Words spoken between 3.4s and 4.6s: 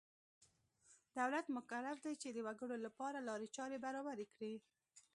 چارې برابرې کړي.